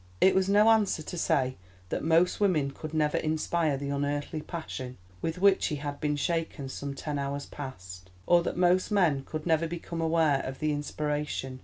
[0.19, 1.57] It was no answer to say
[1.89, 6.69] that most women could never inspire the unearthly passion with which he had been shaken
[6.69, 11.59] some ten hours past, or that most men could never become aware of the inspiration.